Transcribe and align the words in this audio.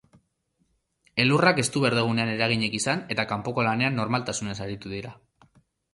Elurrak 1.23 1.59
ez 1.65 1.67
du 1.75 1.83
berdegunean 1.83 2.31
eraginik 2.37 2.79
izan 2.79 3.03
eta 3.17 3.27
kanpoko 3.35 3.67
lanean 3.69 4.01
normaltasunez 4.03 4.57
aritu 4.67 4.95
dira. 4.99 5.17